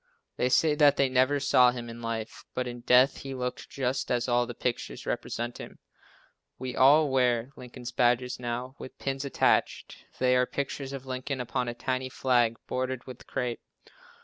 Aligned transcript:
They 0.35 0.49
say 0.49 0.73
that 0.73 0.97
they 0.97 1.09
never 1.09 1.39
saw 1.39 1.69
him 1.69 1.87
in 1.87 2.01
life, 2.01 2.43
but 2.55 2.67
in 2.67 2.79
death 2.79 3.17
he 3.17 3.35
looked 3.35 3.69
just 3.69 4.09
as 4.09 4.27
all 4.27 4.47
the 4.47 4.55
pictures 4.55 5.05
represent 5.05 5.59
him. 5.59 5.77
We 6.57 6.75
all 6.75 7.11
wear 7.11 7.51
Lincoln 7.55 7.85
badges 7.95 8.39
now, 8.39 8.75
with 8.79 8.97
pin 8.97 9.19
attached. 9.23 9.97
They 10.17 10.35
are 10.35 10.47
pictures 10.47 10.91
of 10.91 11.05
Lincoln 11.05 11.39
upon 11.39 11.67
a 11.67 11.75
tiny 11.75 12.09
flag, 12.09 12.57
bordered 12.65 13.05
with 13.05 13.27
crape. 13.27 13.61